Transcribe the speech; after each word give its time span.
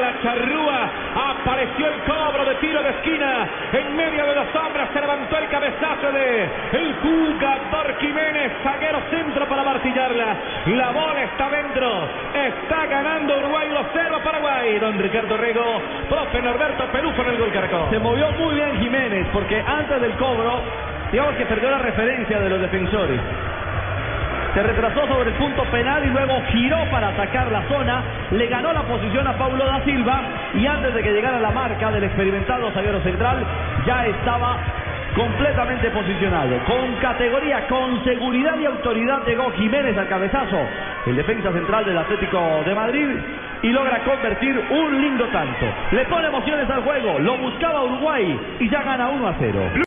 La 0.00 0.22
charrúa, 0.22 0.90
apareció 1.14 1.88
el 1.88 2.00
cobro 2.02 2.44
de 2.44 2.54
tiro 2.56 2.82
de 2.82 2.90
esquina. 2.90 3.48
En 3.72 3.96
medio 3.96 4.26
de 4.26 4.34
los 4.34 4.54
hombres 4.54 4.88
se 4.92 5.00
levantó 5.00 5.38
el 5.38 5.48
cabezazo 5.48 6.12
de 6.12 6.44
el 6.72 6.94
jugador 7.02 7.98
Jiménez, 8.00 8.52
zaguero 8.62 9.00
centro 9.10 9.46
para 9.48 9.62
martillarla. 9.64 10.36
La 10.66 10.90
bola 10.90 11.22
está 11.22 11.48
dentro, 11.50 12.08
está 12.34 12.86
ganando 12.86 13.38
Uruguay 13.38 13.68
2-0 13.68 14.22
Paraguay. 14.22 14.78
Don 14.78 14.98
Ricardo 14.98 15.36
Rego, 15.36 15.82
profe 16.08 16.42
Norberto 16.42 16.84
Perufo 16.92 17.22
en 17.22 17.28
el 17.28 17.38
gol 17.38 17.52
caracol. 17.52 17.90
Se 17.90 17.98
movió 17.98 18.30
muy 18.32 18.54
bien 18.54 18.80
Jiménez 18.80 19.26
porque 19.32 19.62
antes 19.66 20.00
del 20.00 20.12
cobro, 20.12 20.62
digamos 21.10 21.34
que 21.36 21.46
perdió 21.46 21.70
la 21.70 21.78
referencia 21.78 22.38
de 22.38 22.48
los 22.48 22.60
defensores. 22.60 23.20
Se 24.58 24.64
retrasó 24.64 25.06
sobre 25.06 25.30
el 25.30 25.36
punto 25.36 25.62
penal 25.70 26.04
y 26.04 26.08
luego 26.08 26.42
giró 26.50 26.78
para 26.90 27.10
atacar 27.10 27.46
la 27.52 27.62
zona. 27.68 28.02
Le 28.32 28.48
ganó 28.48 28.72
la 28.72 28.82
posición 28.82 29.24
a 29.28 29.38
Paulo 29.38 29.64
da 29.64 29.84
Silva 29.84 30.20
y 30.52 30.66
antes 30.66 30.92
de 30.94 31.00
que 31.00 31.12
llegara 31.12 31.38
la 31.38 31.52
marca 31.52 31.92
del 31.92 32.02
experimentado 32.02 32.68
zaguero 32.72 33.00
central, 33.02 33.36
ya 33.86 34.04
estaba 34.06 34.56
completamente 35.14 35.88
posicionado. 35.92 36.58
Con 36.66 36.92
categoría, 36.96 37.68
con 37.68 38.02
seguridad 38.02 38.58
y 38.58 38.64
autoridad 38.64 39.24
llegó 39.24 39.48
Jiménez 39.52 39.96
al 39.96 40.08
cabezazo. 40.08 40.58
El 41.06 41.14
defensa 41.14 41.52
central 41.52 41.84
del 41.84 41.96
Atlético 41.96 42.64
de 42.66 42.74
Madrid 42.74 43.06
y 43.62 43.68
logra 43.68 44.02
convertir 44.02 44.60
un 44.70 45.00
lindo 45.00 45.24
tanto. 45.26 45.66
Le 45.92 46.04
pone 46.06 46.26
emociones 46.26 46.68
al 46.68 46.82
juego, 46.82 47.20
lo 47.20 47.38
buscaba 47.38 47.84
Uruguay 47.84 48.56
y 48.58 48.68
ya 48.68 48.82
gana 48.82 49.08
1 49.08 49.28
a 49.28 49.34
0. 49.38 49.84